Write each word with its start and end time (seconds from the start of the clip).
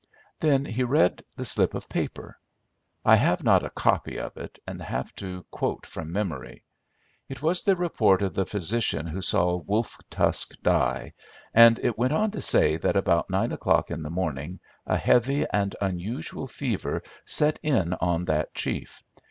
Then 0.39 0.65
he 0.65 0.81
read 0.81 1.23
the 1.35 1.45
slip 1.45 1.75
of 1.75 1.87
paper. 1.87 2.39
I 3.05 3.17
have 3.17 3.43
not 3.43 3.63
a 3.63 3.69
copy 3.69 4.17
of 4.17 4.35
it, 4.35 4.57
and 4.65 4.81
have 4.81 5.13
to 5.17 5.45
quote 5.51 5.85
from 5.85 6.11
memory. 6.11 6.63
It 7.29 7.43
was 7.43 7.61
the 7.61 7.75
report 7.75 8.23
of 8.23 8.33
the 8.33 8.47
physician 8.47 9.05
who 9.05 9.21
saw 9.21 9.57
Wolf 9.57 9.99
Tusk 10.09 10.55
die, 10.63 11.13
and 11.53 11.77
it 11.83 11.99
went 11.99 12.13
on 12.13 12.31
to 12.31 12.41
say 12.41 12.77
that 12.77 12.95
about 12.97 13.29
nine 13.29 13.51
o'clock 13.51 13.91
in 13.91 14.01
the 14.01 14.09
morning 14.09 14.59
a 14.87 14.97
heavy 14.97 15.45
and 15.53 15.75
unusual 15.79 16.47
fever 16.47 17.03
set 17.23 17.59
in 17.61 17.93
on 17.93 18.25
that 18.25 18.55
chief. 18.55 19.03